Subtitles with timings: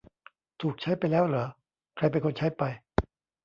[0.61, 1.45] ถูกใช้ไปแล้วหรอ
[1.95, 2.63] ใครเป็นคนใช้ไป